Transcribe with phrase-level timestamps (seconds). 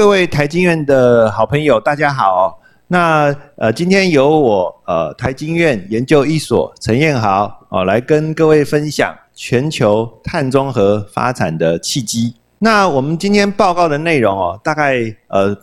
[0.00, 2.58] 各位台经院的好朋友，大家好。
[2.86, 12.34] 那呃，今天由我呃台经院研究一所陈彦豪哦来跟各位分享全球碳中和发展的契机。
[12.60, 15.54] 那我们今天报告的内容哦，大概呃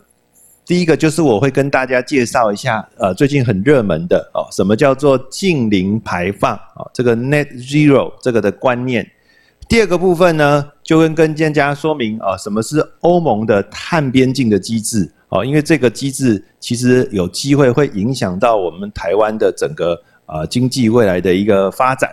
[0.64, 6.86] 第一个就是我会跟大家介绍一下呃最近很热门的哦，什么叫做净零排放啊？
[6.94, 9.04] 这个 Net Zero 这个的观念。
[9.68, 22.10] 第二个部分呢，就跟跟大家说明啊，什么是欧盟的碳边境的机制哦，因为这个机制其实有机会会影响到我们台湾的整个呃经济未来的一个发展。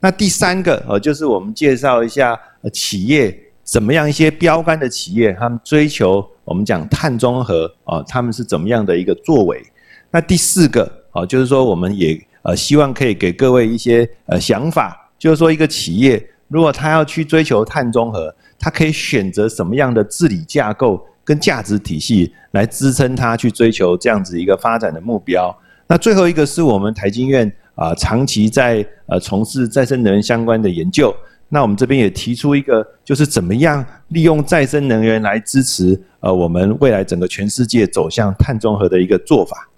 [0.00, 2.40] 那第三个呃，就是我们介绍一下
[2.72, 9.62] 企业怎么样一些标杆的企业，他们追求我们讲碳中和啊，他们是怎么样的一个作为。
[10.10, 16.26] 那第四个哦，就是说我们也呃希望可以给各位一些呃想法，就是说一个企业。
[16.48, 25.54] 如果他要去追求碳中和，他可以选择什么样的治理架构跟价值体系来支撑他去追求这样子一个发展的目标？
[25.88, 31.14] 那最后一个是我们台经院啊，长期在呃从事再生能源相关的研究。
[31.48, 39.68] 那我们这边也提出一个，就是怎么样利用再生能源来支持呃我们未来整个全世界走向碳中和的一个做法。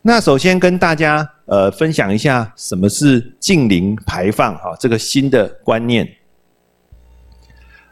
[0.00, 6.08] 那首先跟大家呃分享一下什么是近零排放哈这个新的观念。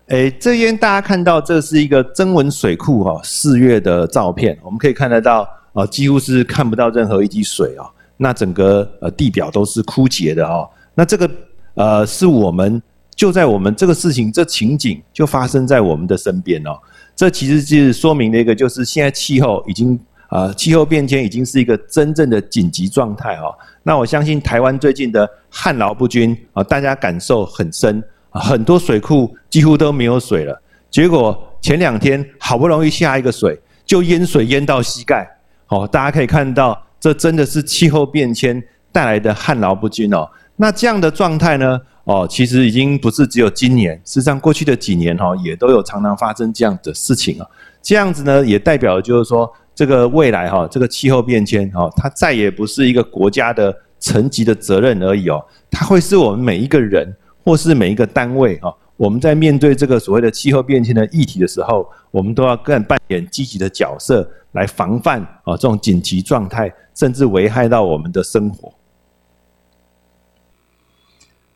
[0.07, 10.71] 诶，这边大家看到这是一个增文水库哈四月的照片，我们可以看得到啊几乎是看不到任何一滴水哦，那整个呃地表都是枯竭的哦。
[10.95, 11.29] 那这个
[11.75, 12.81] 呃是我们
[13.17, 16.79] 就在我们这个事情这情景就发生在我们的身边哦。
[17.17, 19.99] 这其实是说明了一个就是现在气候已经。
[20.29, 23.55] 啊，气候变迁已经是一个真正的紧急状态哦。
[23.83, 30.61] 那我相信台湾最近的旱涝不均啊，大家感受很深，很多水库几乎都没有水了。
[30.91, 35.29] 结果前两天好不容易下一个水，就淹水淹到膝盖。
[35.69, 40.29] 哦，大家可以看到，这真的是气候变迁带来的旱涝不均哦。
[40.57, 47.47] 那这样的状态呢，哦，其实已经不是只有今年，事实上过去的几年哈，也都有常常发生这样的事情啊。
[47.87, 49.53] 这样子呢，也代表就是说。
[49.77, 57.15] 这个未来哈，这个气候变迁哈，它再也不是一个国家的层级的责任而已哦，它会是我们每一个人
[57.45, 68.73] 或是每一个单位哈，我们在面对这个所谓的气候变迁的议题的时候，我们都要更扮演积极的角色来防范啊这种紧急状态，甚至危害到我们的生活。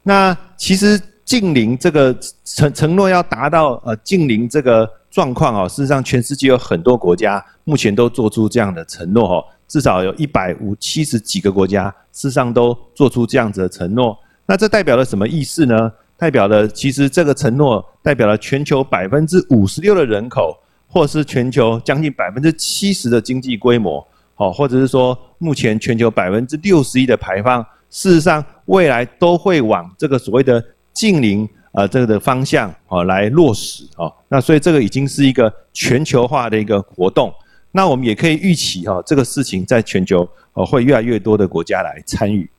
[0.02, 2.14] 那其实近零这个
[2.44, 4.86] 承承诺要达到呃近零这个。
[5.10, 14.16] 状况哦，事实上，全世界有很多国家目前都做出这样的承诺哦，至少有一百五七十几个国家，事实上都做出这样子的承诺。
[14.47, 15.93] 那这代表了什么意思呢？
[16.16, 20.56] 代表了其实这个承诺代表了全球百分之五十六的人口，
[20.87, 24.06] 或是全球将近百分之七十的经济规模，
[24.37, 31.48] 哦，或者是说目前全球百分之六十一的排放，事实上未来都会往这个所谓的近零。
[31.72, 37.32] 呃，这个的方向啊，来落实啊，那所以这个已经是一个全球化的一个活动。
[37.70, 42.50] 那我们也可以预期哈，这个事情在全球哦会越来越多的国家来参与。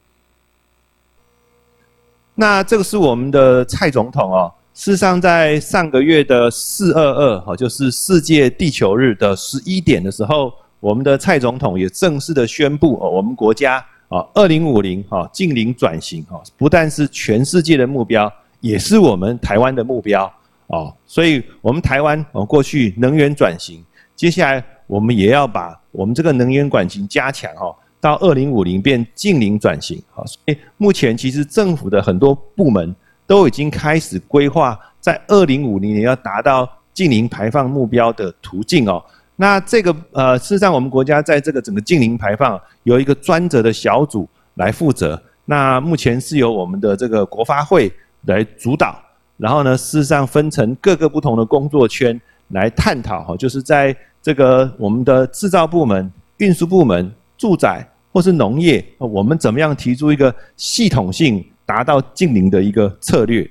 [2.35, 18.31] 那这个是我们的蔡总统哦，事实上在上个月的四二二哈，就是世界地球日的十一点的时候，我们的蔡总统也正式的宣布哦，我们国家啊，二零五零哈近零转型哈，不但是全世界的目标。
[18.61, 20.31] 也是我们台湾的目标
[20.67, 23.83] 哦，所以我们台湾哦过去能源转型，
[24.15, 30.25] 接下来我们也要把我们这个能源转型加强哦，到二零五零变近零转型哦。
[30.25, 32.95] 所以目前其实政府的很多部门
[33.27, 39.03] 都已经开始规划，在二零五零年要达到近零排放目标的途径哦。
[39.35, 45.21] 那这个呃，事实上我们国家在这个整个近零排放有一个专责的小组来负责。
[45.45, 47.91] 那目前是由我们的这个国发会。
[48.25, 49.01] 来主导，
[49.37, 52.19] 然后呢，事实上分成各个不同的工作圈
[52.49, 63.49] 来探讨哈，就是在这个我们的制造部门、运输部门、住宅或是农业，我们怎么样提出一个系统性达到近零的一个策略？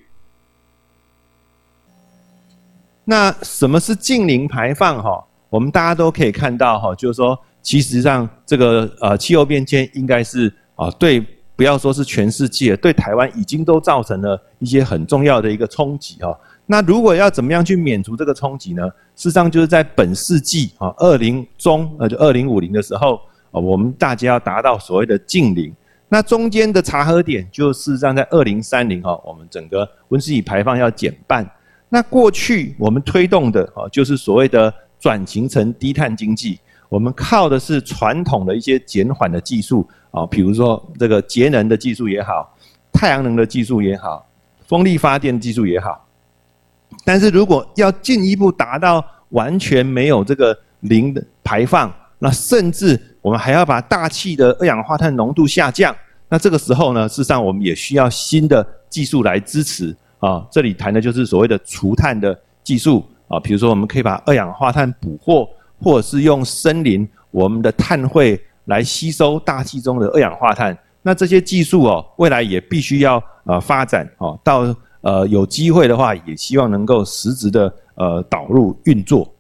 [3.05, 5.25] 那什么是近零排放哈？
[5.49, 11.27] 我们大家都可以看到哈，就是说，其实上这个呃气候变迁应该是啊对。
[11.61, 16.35] 不要说是全世界，对台湾已经都造成了一些很重要的一个冲击哈。
[16.65, 18.83] 那如果要怎么样去免除这个冲击呢？
[19.15, 23.17] 事实上就是在本世纪啊，二零中呃就二零五零的时候
[23.51, 25.71] 啊，我们大家要达到所谓的近零。
[26.09, 31.47] 那中间的查核点就事实上在二零三零哈，我们整个温室气排放要减半。
[31.91, 36.59] 那过去我们推动的哦，就是所谓的转型成低碳经济，
[36.91, 42.55] 我们靠的是传统的一些减缓的技术啊，比如说这个节能的技术也好，
[42.93, 44.27] 太阳能的技术也好，
[44.67, 46.07] 风力发电技术也好。
[47.05, 55.95] 但是如果要进一步达到完全没有这个零的排放，那甚至我们还要把大气的二氧化碳浓度下降，
[56.29, 60.45] 那这个时候呢，事实上我们也需要新的技术来支持啊。
[60.51, 65.49] 这里谈的就是所谓的除碳的技术啊，比如说我们可以把二氧化碳捕获，
[65.81, 70.77] 或者是用森林我们的碳汇来吸收大气中的二氧化碳。
[71.03, 79.33] 那这些技术哦，未来也必须要呃发展哦，到呃有机会的话，也希望能够实质的呃导入运作。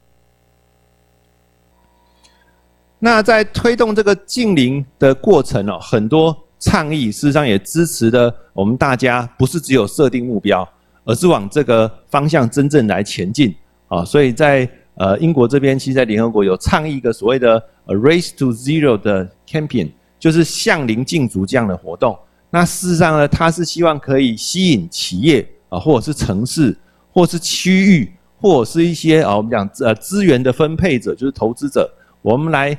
[2.98, 10.66] 那在推动这个近邻的过程哦，很多倡议事实上也支持的我们大家不是只有设定目标，
[11.04, 13.54] 而是往这个方向真正来前进
[13.88, 14.04] 啊。
[14.04, 14.66] 所以在
[15.00, 19.88] 呃英国这边，其实在联合国有倡议一个所谓的 “Race to Zero” 的 campaign，
[20.18, 22.14] 就是向零禁足这样的活动。
[22.50, 26.76] 那事实上呢，它是希望可以吸引企业啊，或者是城市，
[27.12, 32.76] 或是区域，或者是一些啊我们讲呃资源的分配者，就是投资者，我们来。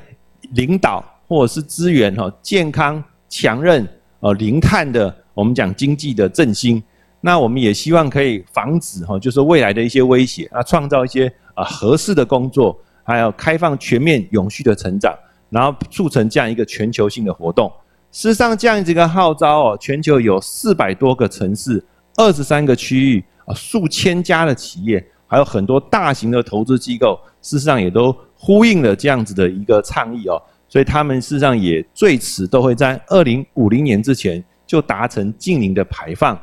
[0.56, 3.88] 领导或者是资源哈，健康、强韧、
[4.21, 6.81] 呃零碳的，我们讲经济的振兴。
[7.21, 15.18] 那我们也希望可以防止哈，就是未来的一些威胁啊，创造一些啊合适的工作，还有开放全面永续的成长，
[15.50, 17.71] 然后促成这样一个全球性的活动。
[18.12, 21.81] 事实上，这样子一个号召哦，全球有四百多个城市、
[22.18, 28.13] 二十三个区域啊，数千家的企业，还有很多大型的投资机构，事实上也都。
[28.44, 36.35] 呼应了这样子的一个倡议哦，所以他们事实上也最迟都会在二零五零年之前就达成净零的排放。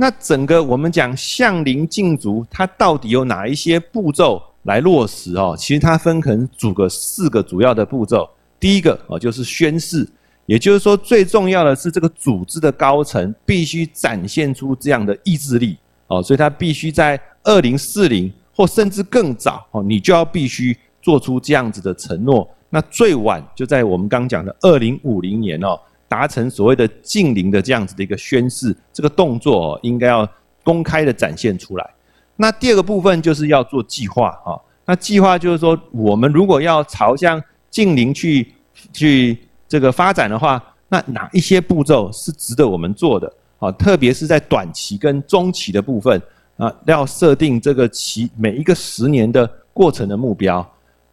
[0.00, 5.54] 那整个我们讲向零禁足，它到底有哪一些步骤来落实哦？
[5.58, 8.26] 其实它分可能组个四个主要的步骤。
[8.58, 10.08] 第一个哦就是宣誓，
[10.46, 15.76] 也就是说最重要的是这个组织的高层必须展现出这样的意志力
[16.06, 18.32] 哦，所以它必须在二零四零。
[18.52, 22.46] 或甚至更早哦，你就要必须做出这样子的承诺。
[22.68, 30.28] 那最晚就在我们刚讲的二零五零年哦，达成所谓的近邻的这样子的一个宣誓，这个动作，应该要
[30.64, 31.90] 公开的展现出来。
[32.34, 34.60] 那第二个部分就是要做计划哈。
[34.84, 37.40] 那计划就是说，我们如果要朝向
[37.70, 38.52] 近邻去
[38.92, 43.70] 去这个发展的话，那哪一些步骤是值得我们做的啊？
[43.70, 46.20] 特别是在短期跟中期的部分。
[46.56, 50.68] 啊，要设定这个期每一个十年的过程的目标。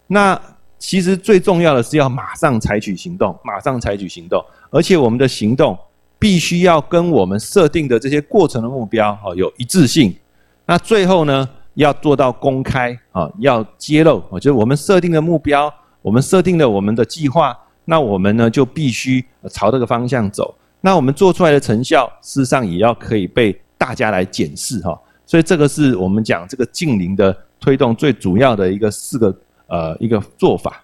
[0.06, 0.38] 那
[0.78, 5.76] 其实最重要的是要马上采取行动，马上采取行动，而且我们的行动
[6.18, 10.14] 必须要跟我们设定的这些过程的目标哦有一致性。
[10.64, 20.54] 那最后呢，要做到公开啊，要揭露啊，就是我们设定的目标，我们设定了我们的计划，那我们呢就必须朝这个方向走。
[20.80, 24.96] 那我们做出来的成效，事实上也要可以被大家来检视哈。
[25.26, 29.34] 所以这个是我们讲这个近邻的推动最主要的一个四个
[29.68, 30.82] 呃一个做法。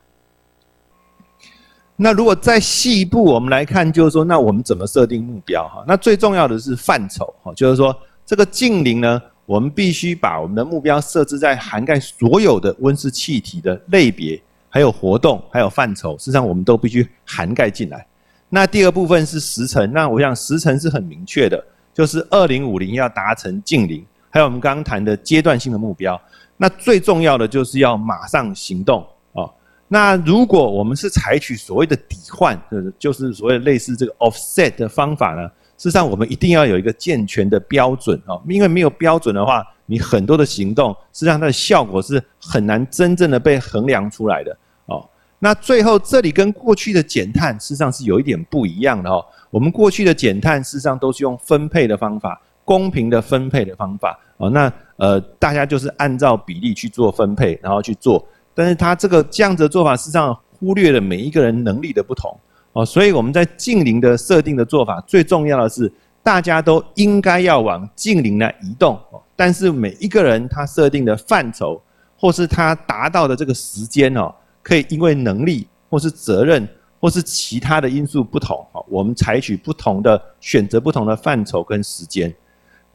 [1.97, 5.85] 那如果再细一步，我们来看，就是说，那我们怎么设定目标哈？
[5.87, 18.05] 那最重要的是范畴哈，就是说这个近邻呢，我们必须把我们的目标设置在涵盖所有的温室气体的类别，还有活动，还有范畴，事实上我们都必须涵盖进来。
[18.49, 24.05] 那第二部分是时程，那我想时程是很明确的，就是二零五零要达成近邻。
[24.31, 26.21] 还有我们刚刚谈的阶段性的目标，
[26.56, 29.49] 那最重要的就是要马上行动啊。
[29.88, 35.46] 那如果我们是采取所谓的抵换，就是就是所谓类似这个 offset 的方法呢，
[35.76, 44.56] 事实上我们一定要有一个健全的标准啊，因为没有标准的话，你很多的行动实际上它的效果是很难真正的被衡量出来的
[44.87, 45.04] 哦。
[45.38, 49.25] 那最后这里跟过去的减碳事实上是有一点不一样的哦。
[49.50, 52.40] 我们过去的减碳事实上都是用分配的方法。
[52.66, 58.25] 公平的分配的方法哦，那呃，大家就是按照比例去做分配，然后去做。
[58.55, 62.37] 但是他这个这样子的做法，事实上忽略了每一个人能力的不同
[62.73, 62.85] 哦。
[62.85, 68.99] 所以我们在近邻的设定的做法，最重要的是大家都应该要往近邻来移动。
[69.37, 71.81] 但是每一个人他设定的范畴，
[72.17, 76.69] 或是他达到的这个时间哦，可以因为能力或是责任。
[77.01, 82.35] 或是其他的因素不同哦，我们采取不同的选择，不同的范畴跟时间。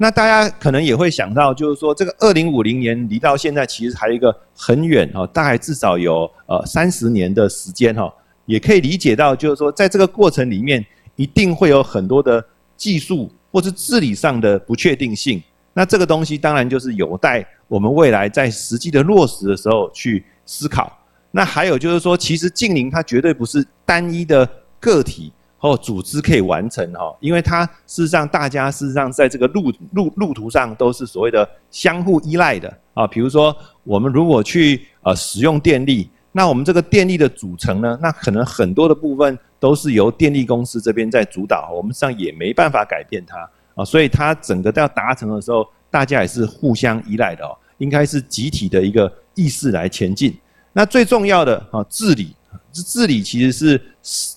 [0.01, 8.10] 那大家可能也会想到，就是说这个二零五零年离到现在其实还有一个很远哦，大概至少有呃三十年的时间哈，
[8.46, 10.86] 也可以理解到，就是说在这个过程里面，
[11.18, 12.41] 一定会有很多的
[12.77, 15.44] 技术或是治理上的不确定性。
[15.74, 20.98] 那这个东西当然就是有待我们未来在实际的落实的时候去思考。
[21.32, 33.05] 那还有就是说，其实近邻它绝对不是单一的个体或组织可以完成哈，因为它事实上大家事实上在这个路路路途上都是所谓的相互依赖的啊。
[33.05, 43.37] 比如说，我们如果去呃使用电力，那我们这个电力的组成呢，那可能很多的部分都是由电力公司这边在主导，我们实际上也没办法改变它
[43.75, 43.83] 啊。
[43.83, 50.33] 所以它整个要达成的时候，大家也是互相依赖的哦，应该是集体的一个意识来前进。
[50.71, 52.33] 那最重要的啊，治理，
[52.81, 53.81] 治理其实是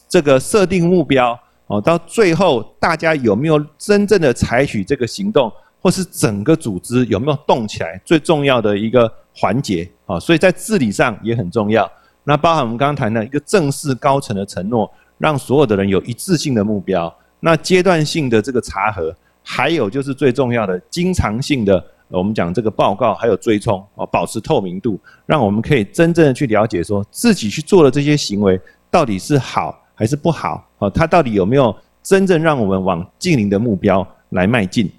[0.09, 11.91] 这个设定目标哦，到最后大家有没有真正的采取这个行动，或是整个组织有没有动起来，最重要的一个环节啊，所以在治理上也很重要。
[12.25, 21.85] 那包含我们刚刚谈的一个正式高层的承诺，让所有的人有一致性的目标，那阶段性的这个查核，还有就是最重要的经常性的。
[22.19, 30.91] 我们讲这个报告还有追踪啊，保持透明度，让我们可以真正的去了解，说自己去做的这些行为到底是好还是不好啊？
[30.91, 34.91] 它到底有没有真正让我们往近邻的目标来迈进？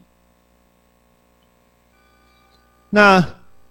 [2.90, 3.24] 那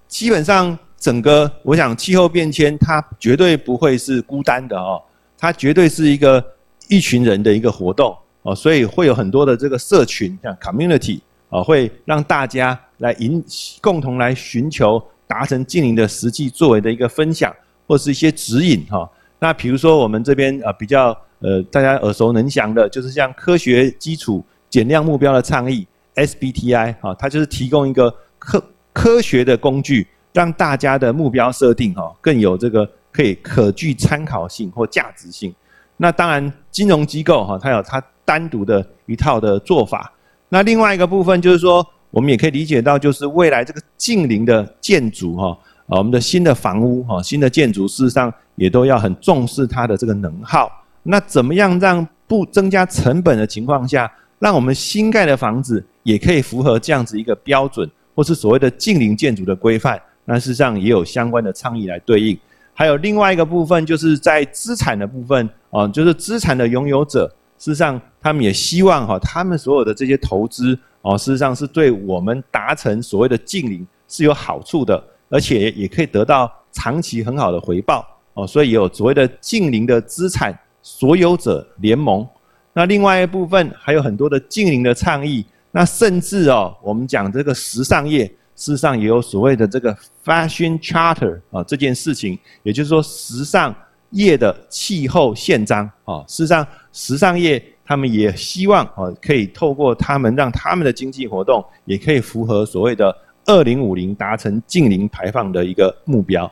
[0.09, 5.03] 基本上整个我想气候变迁它绝对不会是孤单的哦，
[5.39, 6.45] 它绝对是一个
[6.89, 11.21] 一群人的一个活动哦，所以会有很多的这个社群像 community
[11.53, 12.77] 啊，会让大家。
[12.99, 13.45] 来引
[13.81, 17.53] 共同来寻求达成近邻的实际作为的一个分享，
[17.85, 19.11] 或是一些指引哈。
[19.41, 21.09] 那比如说我们这边啊比较
[21.41, 24.41] 呃大家耳熟能详的，就是像科学基础
[24.71, 35.53] 减量目标的倡议 SBTI 哈，它就是提供一个科科学的工具，让大家的目标设定哈更有这个可以可具参考性或价值性。
[35.97, 40.13] 那当然金融机构哈，它有它单独的一套的做法。
[40.53, 41.85] 那另外一个部分就是说。
[42.13, 50.71] 我们也可以理解到，就是未来这个近邻的建筑哈，啊，我们的新的房屋哈，新的建筑事实上也都要很重视它的这个能耗。
[51.03, 59.99] 那怎么样让不增加成本的情况下，让我们新盖的房子也可以符合这样子一个标准，或是所谓的近邻建筑的规范？
[60.27, 62.39] 那事实上也有相关的倡议来对应。
[62.75, 70.77] 还有另外一个部分，就是在资产的部分啊，就是资产的拥有者，事实上他们也希望哈，他们所有的这些投资。
[71.03, 78.05] 哦，事实上是对我们达成所谓的近邻是有好处的，而且也可以得到长期很好的回报。
[78.35, 82.27] 哦，所以也有所谓的近邻的资产所有者联盟。
[82.73, 85.47] 那另外一部分还有很多的近邻的倡议。
[85.71, 88.27] 那甚至哦，我们讲这个时尚业，
[88.57, 93.73] 事实上也有所谓的这个 Fashion Charter 啊这件事情，也就是说时尚
[94.13, 96.25] 业的气候宪章啊。
[96.29, 97.63] 事实上，时尚业。
[97.85, 103.15] 他们也希望哦，可以透过他们让他们的经济活动也可以符合所谓的
[103.45, 106.51] 二零五零达成净零排放的一个目标。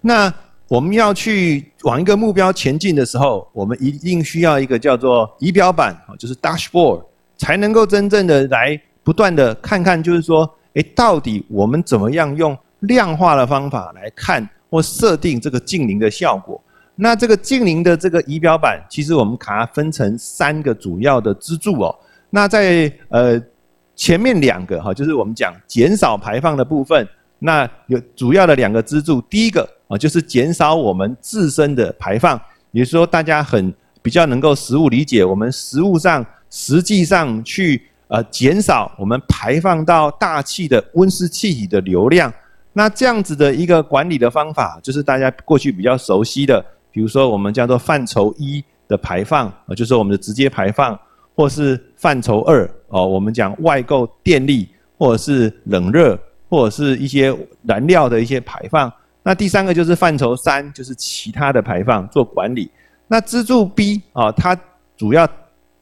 [0.00, 0.30] 那
[0.66, 7.02] 我们要去往一个目标前进的时候，我们一定需要一个叫做仪表板啊，就是 dashboard，
[7.38, 16.60] 才能够真正的来不断的看看，就是说，哎，到底我们怎么样用量化的方法来看或设定这个净零的效果。
[17.00, 21.94] 那这个近邻的这个仪表板，其实我们把它分成三个主要的支柱哦。
[22.28, 23.40] 那在呃
[23.94, 27.06] 前面两个哈，就是我们讲减少排放的部分，
[27.38, 32.40] 那有主要的两个支柱，第一个啊就是减少我们自身的排放，
[32.72, 33.72] 也就是说大家很
[34.02, 42.32] 比较能够实物理解，我们实物上实际上去呃减少我们排放到大气的温室气体的流量。
[42.78, 46.64] 那这样子的一个管理的方法，就是大家过去比较熟悉的。
[46.92, 50.96] 比如说，我们叫做范畴一的排放，啊，就是我们的直接排放，
[51.34, 56.16] 或是范畴二，哦，我们讲外购电力，或者是冷热，
[56.48, 58.92] 或者是一些燃料的一些排放。
[59.24, 62.70] 那第三个就是范畴三，就是其他的排放做管理。
[63.08, 64.56] 那支柱 B 啊，它
[64.96, 65.28] 主要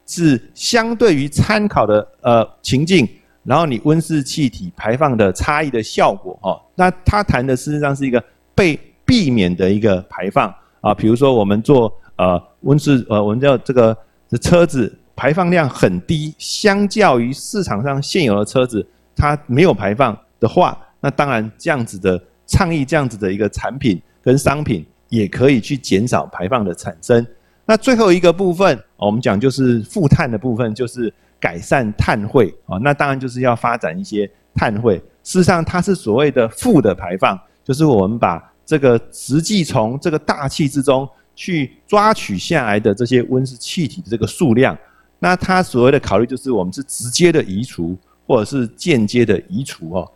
[0.07, 3.07] 是相对于参考的呃情境，
[3.47, 8.21] 然后你温室气体排放的差异的效果，哈，那它谈的事实上是一个
[8.53, 10.53] 被避免的一个排放。
[10.81, 13.97] 啊，比如说我们做呃温室呃，我们叫这个
[14.29, 18.85] 的车子排放量很低，相较于市场上现有的车子，
[19.15, 27.25] 它没有排放的话，那当然这样子的倡议这样子的一个产品跟商品也可以去减少排放的产生。
[27.65, 32.77] 那最后一个部分，我们讲就是负碳的部分，就是改善碳汇啊。
[32.77, 34.97] 那当然就是要发展一些碳汇。
[35.23, 38.53] 事实上，它是所谓的负的排放，就是我们把。
[38.67, 44.77] 这个实际从这个大气之中去抓取下来的这些温室气体的这个数量，
[45.19, 50.11] 那它所谓的考虑就是我们是直接的移除，或者是间接的移除哦。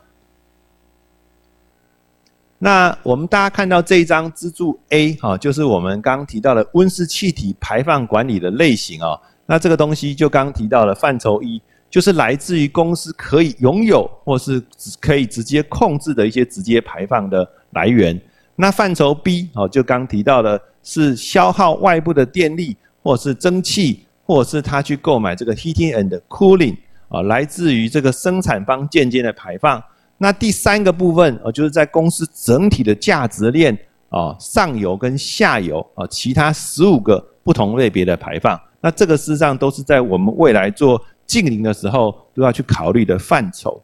[2.57, 9.17] 那我们大家看到这一张支柱 A 哈，就是我们刚刚提到的温室气体排放管理的类型哦。
[9.51, 14.63] 那这个东西就刚刚提到了范畴一，就是来自于公司可以拥有或是
[15.01, 18.17] 可以直接控制的一些直接排放的来源。
[18.55, 26.77] 那范畴 B 哦，就刚提到的是消耗外部的电力，或是蒸汽，或是他去购买这个 heating and cooling
[27.09, 29.83] 啊，来自于这个生产方间接的排放。
[30.17, 33.77] 那第三个部分哦，就是在公司整体的价值链
[34.07, 38.57] 啊，上游跟下游啊，其他十五个不同类别的排放。
[38.81, 43.81] 那这个事实上都是在我们未来做净零的时候都要去考虑的范畴。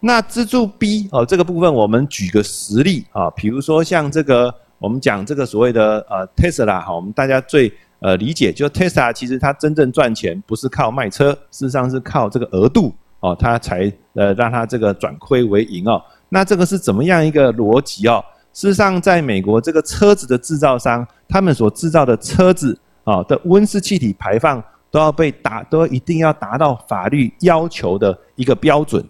[0.00, 12.92] 那支柱 B 哦，这个部分我们举个实例啊，比如说像这个我们讲这个所谓的呃 Tesla 哈，我们大家最呃理解，就 Tesla 其实它真正赚钱不是靠卖车，事实上是靠这个额度。
[13.20, 16.00] 哦，它才呃让它这个转亏为盈哦。
[16.28, 18.22] 那这个是怎么样一个逻辑哦？
[18.52, 29.02] 事实上，在美国这个车子的制造商，他们所制造的车子啊的温室气体排放都要被达，都一定要达到法律要求的一个标准。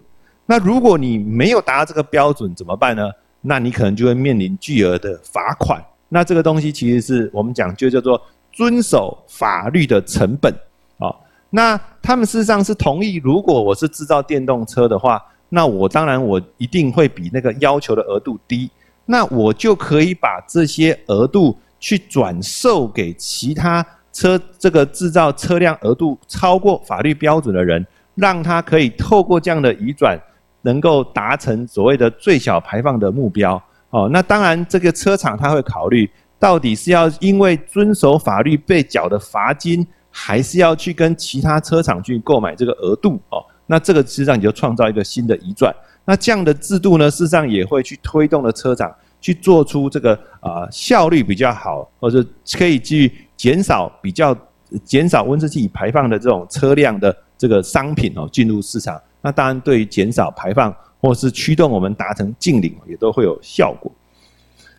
[0.47, 3.11] 那如果你没有达到这个标准怎么办呢？
[3.41, 5.85] 那你可能就会面临巨额的罚款。
[6.09, 8.21] 那这个东西其实是我们讲就叫做
[8.53, 10.53] 遵守法律的成本
[10.99, 11.15] 啊。
[11.51, 18.69] 那他们事实上是同意，如果我是制造电动车的话，那我当然我一定会比那个要求的额度低，
[19.05, 30.19] 那我就可以把这些额度去转售给其他车这个制造车辆额度超过法律标准的人，让他可以透过这样的移转，
[30.63, 33.63] 能够达成所谓的最小排放的目标。
[33.91, 39.87] 哦，那当然这个车厂他会考虑，到底是要因为遵守法律被缴的罚金。
[40.19, 45.71] 还是要去跟其他车厂去购买这个额度哦，那这个实际上你就创造一个新的移转。
[46.07, 54.37] 那这样的制度呢，事实上也会去推动了车厂去做出这个啊效率比较好，或者可以去减少比较
[54.85, 59.01] 减少温室气体排放的这种车辆的这个商品哦进入市场。
[59.21, 63.91] 那当然对于减少排放或是驱动我们达成净零也都会有效果。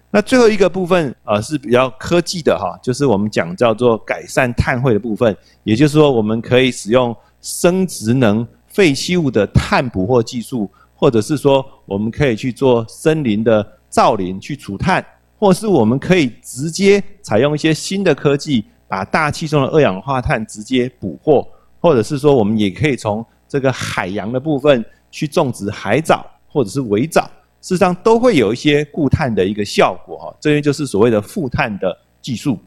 [0.09, 13.65] 那最后一个部分啊是比较科技的哈，就是我们讲叫做改善碳汇的部分，也就是说我们可以使用生殖能废弃物的碳捕获技术，或者是说我们可以去做森林的
[13.97, 15.03] 造林去除碳，
[15.39, 21.47] 或是我们可以直接采用一些新的科技，把大气中的二氧化碳直接捕获，
[21.79, 27.23] 或者是说我们也可以从这个海洋的部分去种植海藻或者是围藻。
[27.59, 32.59] 事实上都会有一些固碳的一个效果哈，这些就是所谓的负碳的技术。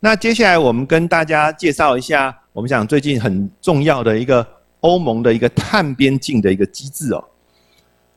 [0.00, 4.46] 那接下来我们跟大家介绍一下，我们讲最近很重要的一个
[4.80, 7.22] 欧盟的一个碳边境的一个机制哦。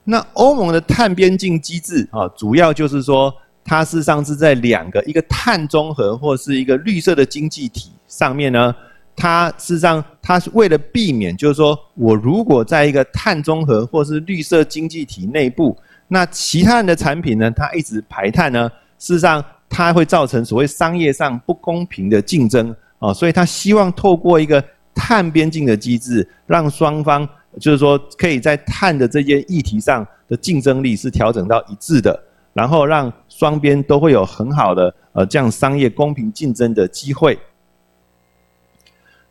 [0.10, 3.32] 那欧盟的碳边境机制啊，主要就是说，
[3.64, 8.76] 它事实上是在两个一个碳中和或是一个绿色的经济体上面呢。
[9.16, 18.68] 它事实上，它是为了避免，就是说我如果在一个碳中和或是绿色经济体内部，那其他人的产品呢，它一直排碳呢，
[18.98, 24.64] 事实上它会造成所谓商业上不公平的竞争啊，所以它希望透过一个
[24.96, 27.28] 碳边境的机制，让双方
[27.60, 32.18] 就是说可以在碳的这些议题上的竞争力是调整到一致的，
[32.54, 37.38] 然后让双边都会有很好的呃这样商业公平竞争的机会。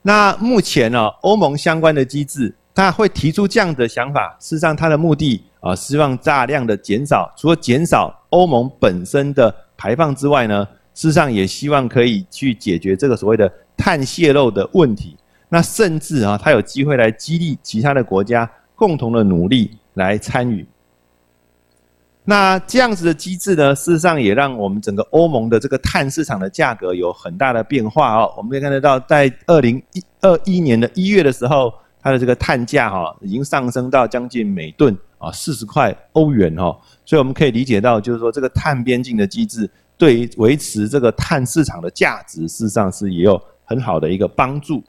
[0.02, 4.36] 那目前呢，欧盟相关的机制，它会提出这样的想法。
[4.38, 10.64] 事实上，它的目的啊，希望大量的减少，除了减少欧盟本身的排放之外呢，
[10.94, 15.16] 事实上也希望可以去解决这个所谓的碳泄漏的问题。
[15.48, 20.66] 那甚至啊，它有机会来激励其他的国家共同的努力来参与。
[22.24, 28.34] 那这样子的机制呢，事实上也让我们整个欧盟的这个碳市场的价格有很大的变化哦。
[28.37, 36.76] 我们可以看得到，在二零一二一年的一月的时候，它的这个碳价哈已经上升到将近每吨啊四十块欧元哦。
[37.06, 44.84] 所以我们可以理解到，就是说这个碳边境的机制对于维持这个碳市场的价值，事实上是也有很好的一个帮助。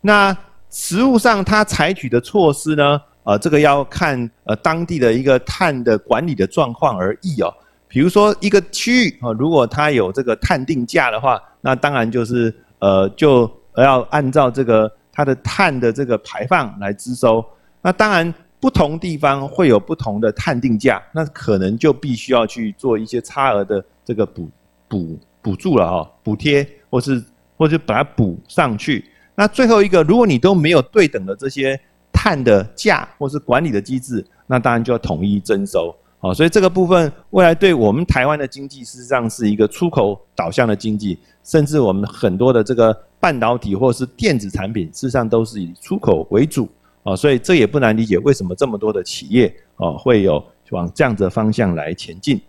[0.00, 0.36] 那
[0.70, 3.00] 实物上它采取的措施呢？
[3.24, 7.52] 呃，这个要看呃当地的一个碳的管理的状况而异哦。
[7.86, 17.44] 比如说一个区域啊，如果它有这个碳定价的话，那当然就是呃就要按照这个它的碳的这个排放来支收。
[17.82, 24.48] 那当然不同地方会有不同的碳定价，那可能就必须要去做一些差额的这个补
[24.88, 27.22] 补补助了哈，补贴或是
[27.58, 29.04] 或者把它补上去。
[29.38, 31.80] 那最后一个，如果你都没有对等的这些
[32.12, 35.94] 碳的价或是管理的机制，那当然就要统一征收。
[36.18, 46.68] 好，所以这个部分未来对我们台湾的经济事实上是一个出口导向的经济，甚至我们很多的这个半导体或是电子产品，事实上都是以出口为主。
[47.04, 52.40] 啊，所以这也不难理解为什么这么多的企业哦会有往这样子的方向来前进。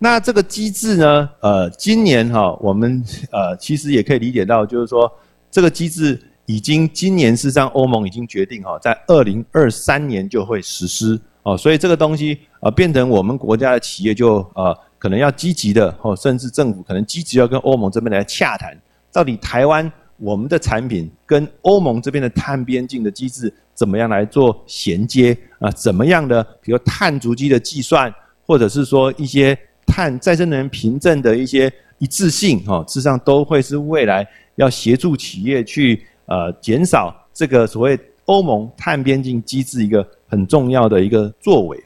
[0.00, 1.28] 那这个机制呢？
[1.40, 5.10] 呃，今年哈，我们呃其实也可以理解到，就是说
[5.50, 18.80] 这个机制已经今年事实上欧盟已经决定哈，在二零二三年就会实施哦，所以这个东西呃变成我们国家的企业就呃可能要积极的哦，甚至政府可能积极要跟欧盟这边来洽谈，
[19.12, 25.68] 到底台湾我们的产品跟欧盟这边的碳边境的机制怎么样来做衔接啊？
[25.72, 28.14] 怎么样的，比如碳足迹的计算，
[28.46, 29.58] 或者是说一些。
[29.88, 34.24] 碳再生能源凭证的一些一致性，哈，事实上都会是未来
[34.54, 41.82] 要协助企业去呃减少这个所谓欧盟碳边境机制一个很重要的一个作为。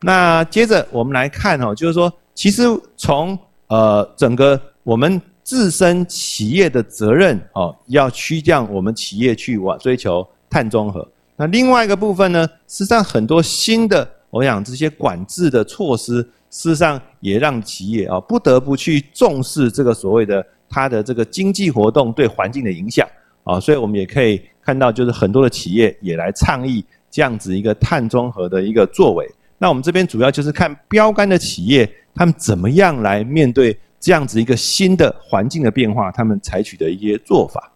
[0.00, 2.64] 那接着我们来看哈，就是说，其实
[2.96, 11.06] 从呃整个我们自身企业的责任哦，要趋向我们企业去往追求碳中和。
[11.36, 14.06] 那另外一个部分呢，实际上很多新的。
[14.30, 23.04] 我想这些管制的措施，事实上也让企业啊不得不去重视这个所谓的它的这个经济活动对环境的影响
[23.42, 29.28] 啊，所以我们也可以看到，就是很多的企业也来倡议这样子一个碳中和的一个作为。
[29.58, 37.72] 那我们这边主要就是看标杆的企业，他们怎么样来面对这样子一个新的环境的变化，他们采取的一些做法。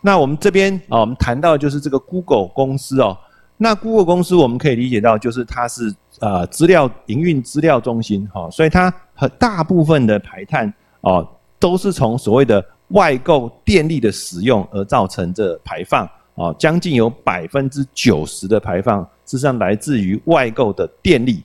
[0.00, 3.16] 那我们这边啊，我们谈到就是这个 Google 公司哦。
[3.62, 11.24] 那 Google 公司我们可以理解到，就是它是呃资料营运资料中心哈，所以它很大部分的排碳哦
[11.60, 21.40] 都是从所谓的外购电力的使用而造成这排放哦，将近有百分之九十的排放实际上来自于外购的电力。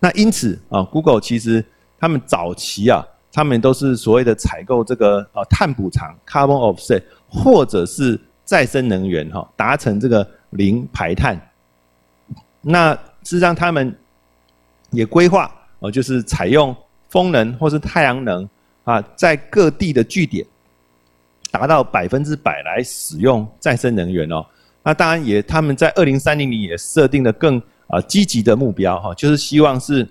[0.00, 1.62] 那因此啊，Google 其实
[2.00, 10.26] 他们早期啊，他们都是所谓的采购这个呃碳补偿 （carbon offset） 或者是再生能源哈，达成这个。
[10.50, 11.38] 零排碳，
[12.62, 13.94] 那事实上他们
[14.90, 16.74] 也规划哦，就是采用
[17.10, 18.48] 风能或是太阳能
[18.84, 20.46] 啊，在各地的据点
[21.50, 24.44] 达到百分之百来使用再生能源哦。
[24.82, 30.08] 那当然也他们在二零三零年也设定了更啊积极的目标哈，就是希望是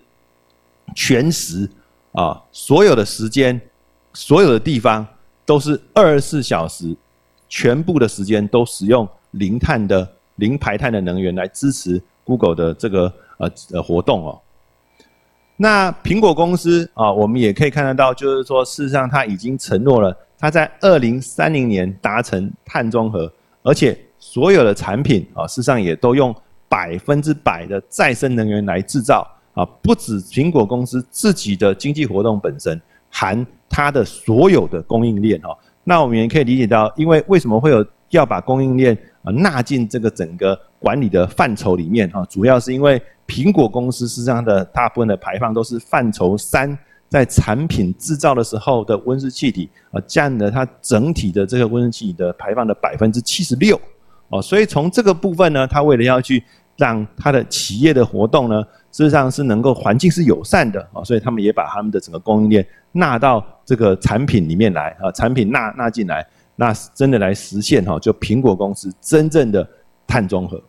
[0.93, 1.67] 全时
[2.11, 3.59] 啊所有的时间
[4.13, 5.05] 所有的地方
[5.45, 6.95] 都是二十四小时
[7.49, 10.13] 全部的时间都使用零碳的。
[10.37, 14.41] 零排碳的能源来支持 Google 的这个呃呃活动哦。
[15.55, 23.31] 那苹果公司啊，我们也可以看得到，就是说事实上它已经承诺了，它在二零三零年达成碳中和，
[23.63, 26.35] 而且所有的产品啊，事实上也都用
[26.69, 35.57] 百分之百的再生能源来制造啊，不止苹果公司自己的经济活动本身，含它的所有的供应链哦。
[35.83, 38.95] 那我们也可以理解到，因为为什么会有要把供应链
[39.27, 46.77] 啊纳进这个整个管理的范畴里面啊，主要是因为苹果公司实际上的大部分的排放都是范畴三，
[47.09, 53.79] 在产品制造的时候的温室气体啊占了它整体的这个温室气体的排放的百分之七十六。
[54.29, 56.43] 哦，所以从这个部分呢，它为了要去
[56.75, 58.61] 让它的企业的活动呢，
[58.91, 66.25] 事实上是能够环境是友善的啊，所以他们也把他们的整个供应链纳到这个产品里面来啊，产品纳纳进来，
[66.59, 69.65] 那真的来实现哈，就苹果公司真正的
[70.05, 70.61] 碳中和。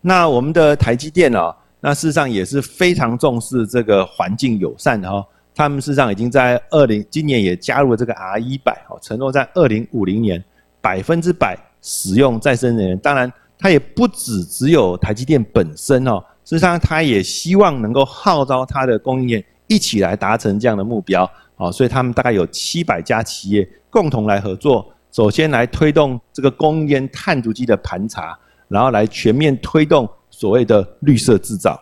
[0.00, 10.42] 那我们的台积电啊，那事实上也是非常重视这个环境友善的哈，他们事实上已经在二零今年也加入了这个 R 一百哦，承诺在二零五零年
[10.80, 12.98] 百分之百使用再生能源。
[12.98, 19.44] 当然，它也不止只有台积电本身哦，事实上它也希望能够号召它的供应链。
[19.70, 24.90] 一起来达成这样的目标，哦，所以他们大概有七百家企业共同来合作。
[25.10, 31.80] 首先来推动这个供应链碳足迹的盘查，然后来全面推动所谓的绿色制造。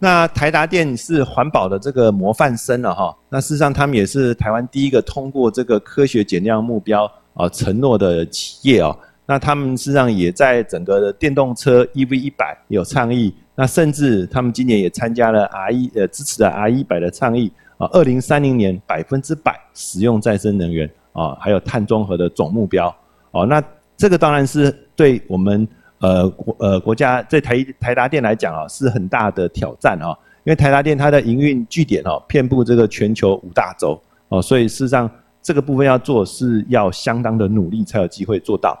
[0.00, 8.96] 那台达电是环保的这个模范生了哈，那事实上他们也是台湾第一个通过这个科学减量目标啊承诺的企业哦。
[9.26, 13.34] 那他们事实上也在整个的电动车 EV 一百有倡议。
[13.60, 22.94] 那甚至他们今年也参加了 R 一呃支持的 R 一百的倡议啊，二零三零年百分之百使用再生能源啊，还有碳中和的总目标
[23.32, 23.44] 哦。
[23.44, 23.60] 那
[23.96, 25.66] 这个当然是对我们
[25.98, 35.10] 呃国呃国家在台台达电来讲啊，是很大的挑战啊，因为台达电它的营运据点哦，遍布这个全球五大洲哦，所以事实上
[35.42, 38.78] 这个部分要做是要相当的努力才有机会做到。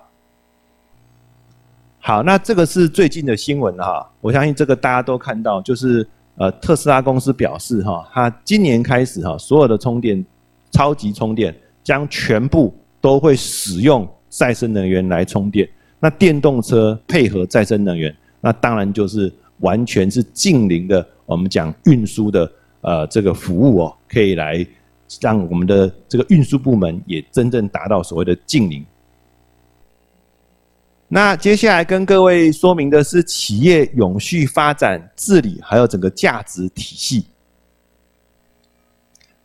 [2.00, 6.06] 好，那这个是最近的新闻哈，我相信这个大家都看到，就是
[6.36, 10.24] 呃特斯拉公司表示哈，它今年开始哈，所有的充电
[10.70, 15.68] 超级充电将全部都会使用再生能源来充电。
[16.00, 21.06] 那电动车配合再生能源，那当然就是完全是近邻的。
[21.26, 24.64] 我们讲运输的呃这个服务哦，可以来
[25.20, 28.82] 让我们的这个运输部门也真正达到所谓的近邻。
[31.10, 37.24] 那接下来跟各位说明的是企业永续发展治理，还有整个价值体系。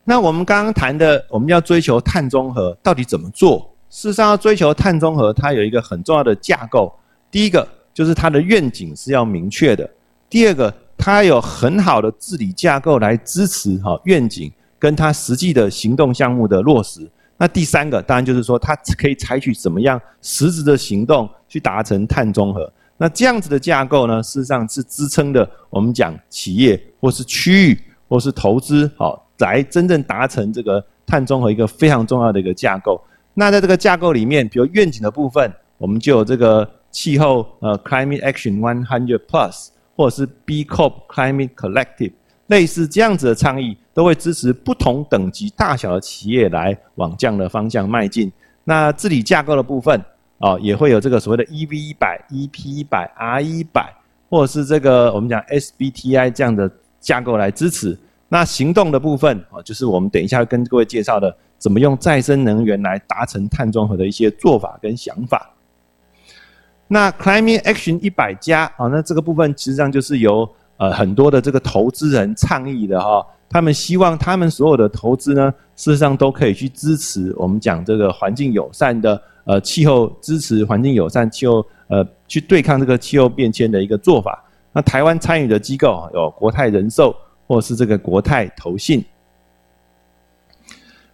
[0.04, 3.73] 那我们刚刚谈的，我们要追求碳中和，到底怎么做？
[3.89, 6.93] 事实上，要追求碳中和，它有一个很重要的架构。
[7.32, 9.86] 第一个就是它的愿景是要明确的；
[10.30, 17.10] 第二个，它有很好的治理架构来支持哈愿景跟它实际的行动项目的落实。
[17.43, 22.71] 那第三个，当然就是说，它可以采取怎么样实质的行动去达成碳中和。
[22.95, 27.77] 那这样子的架构呢，事实上是支撑的我们讲企业或是区域
[28.08, 33.03] 或是投资，好，来真正达成这个碳中和一个非常重要的一个架构。
[33.34, 42.13] 那在这个架构里面，比如愿景的部分，我们就有这个气候呃 Climate Action One Hundred Plus，或者是 B Corp Climate Collective。
[42.47, 48.32] 类似这样子的倡议，都会支持不同等级大小的企业来往这样的方向迈进。
[48.63, 50.03] 那治理架构的部分，
[50.39, 53.93] 哦，也会有这个所谓的 EV 一百、EP 一百、R 一百，
[54.29, 57.97] 或者是这个我们讲 SBTI 这样的架构来支持。
[58.29, 65.51] 那行动的部分，哦，就是我们等一下跟各位介绍的，怎么用再生能源来达成碳中和的一些做法跟想法。
[66.88, 84.44] 那 Climate Action 一百加，啊，那这个部分实际上就是由呃，很多的这个投资人倡议的哈，他们希望他们所有的投资呢，事实上都可以去支持我们讲这个环境友善的呃气候，支持环境友善气候呃去对抗这个气候变迁的一个做法。
[84.72, 89.06] 那台湾参与的机构有国泰人寿或是这个国泰投信。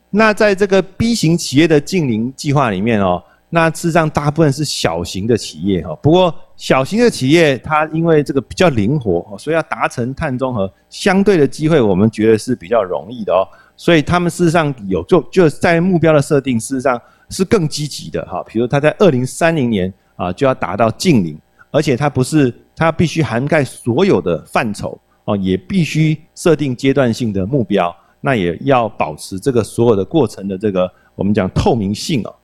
[0.10, 3.22] 那在这个 B 型企业的近邻计划里面哦。
[3.52, 5.96] 那事实上，大部分是小型的企业哈。
[6.04, 13.42] 不过，小型的企业它因为这个比较灵活，所以要达成碳中和，相对的机会我们觉得是比较容易的哦。
[13.76, 18.44] 所以他们事实上有就就在目标的设定，事实上是更积极的哈。
[18.48, 21.36] 比如他在二零三零年啊就要达到净零，
[21.72, 32.36] 而且它不是它必须涵盖所有的范畴哦，也必须设定阶段性的目标，那也要保持这个所有的过程的这个我们讲透明性哦。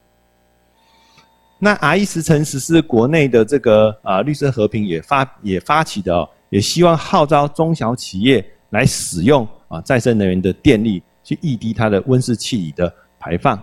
[1.57, 13.59] 那 R 一十乘十是国内的这个啊绿色和平也发也发起的哦，也希望号召中小企业来使用啊再生能源的电力，去抑低它的温室气体的排放。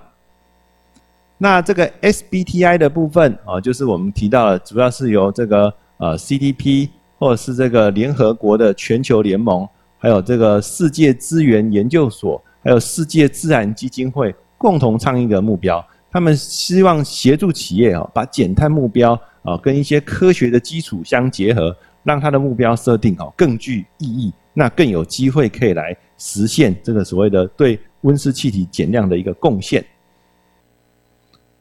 [1.36, 15.84] 那这个 SBTI 的部分啊，就是我们提到了，主要是由这个呃 CDP 或者是这个联合国的全球联盟，还有这个世界资源研究所，还有世界自然基金会共同倡议的目标。
[16.12, 29.82] 他们希望协助企业啊，把减碳目标啊跟一些科学的基础相结合，让它的目标设定哦更具意义，那更有机会可以来实现这个所谓的对温室气体减量的一个贡献。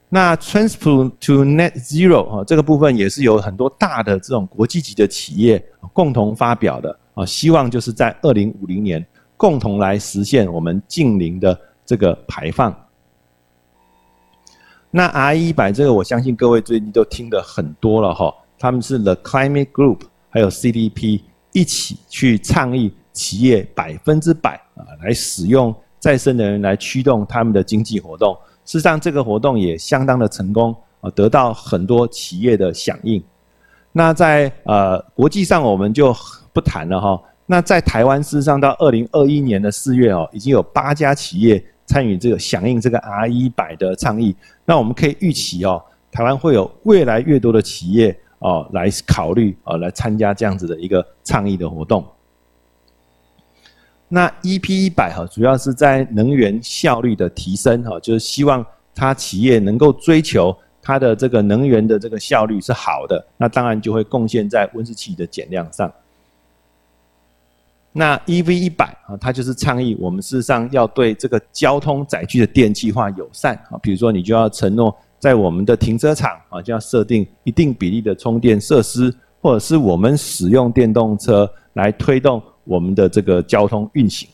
[0.09, 9.05] 那 Transport to Net Zero 啊这个部分也是有很多大的这种国际级的企业共同发表的啊，希望就是在二零五零年
[9.37, 12.75] 共同来实现我们近零的这个排放。
[14.93, 18.33] 那 R 一百这个，我相信各位最近都听得很多了哈。
[18.59, 19.99] 他们是 The Climate Group，
[20.29, 21.21] 还有 CDP
[21.53, 28.37] 一起去倡议企业百分之百啊来使用再生能源来驱动他们的经济活动。
[28.65, 33.23] 事实上，这个活动也相当的成功啊，得到很多企业的响应。
[33.93, 36.13] 那在呃国际上我们就
[36.51, 37.21] 不谈了哈。
[37.45, 41.63] 那在台湾，事实上到二零二一年的四月哦，已经有八家企业。
[41.87, 44.33] 参与这个响应这个 R 一百的倡议，
[44.71, 52.01] 那我们可以预期哦，台湾会有越来越多的企业哦来考虑哦来参加这样子的一个倡议的活动。
[54.07, 65.91] 那 EP 一百哈，主要是在能源效率的提升哈，就是希望它企业能够追求它的这个能源的这个效率是好的，那当然就会贡献在温室气体的减量上。
[67.93, 84.29] 那 EV 一百啊，它就是倡议我们事实上要对这个交通载具的电气化友善啊，比如说你就要承诺在我们的停车场啊，就要设定一定比例的充电设施，或者是我们使用电动车来推动我们的这个交通运行。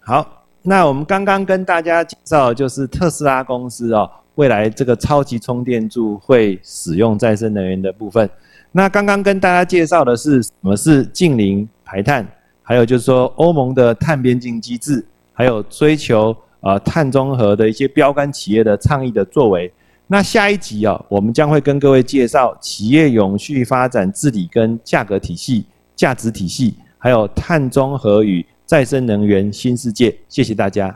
[0.00, 8.28] 好，那我们刚刚跟大家介绍就是特斯拉公司哦，未来这个超级充电柱会使用再生能源的部分。
[8.72, 12.26] 那刚刚跟大家介绍的是什么是近零排碳，
[12.62, 19.72] 还有就是说欧盟的碳边境机制，还有追求呃碳中和的一些标杆企业的倡议的作为。
[20.06, 25.64] 那下一集啊，我们将会跟各位介绍企业永续发展治理跟价格体系、
[25.96, 30.14] 价值体系，还有碳中和与再生能源新世界。
[30.28, 30.94] 谢谢大家。